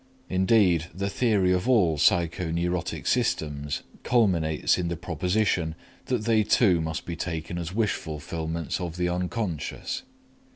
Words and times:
Indeed, 0.29 0.87
the 0.95 1.11
theory 1.11 1.51
of 1.53 1.69
all 1.69 1.95
psychoneurotic 1.95 3.05
symptoms 3.05 3.83
culminates 4.01 4.79
in 4.79 4.87
the 4.87 4.97
proposition 4.97 5.75
that 6.05 6.25
they 6.25 6.41
too 6.41 6.81
must 6.81 7.05
be 7.05 7.15
taken 7.15 7.59
as 7.59 7.71
wish 7.71 7.93
fulfillments 7.93 8.81
of 8.81 8.97
the 8.97 9.07
unconscious. 9.09 10.01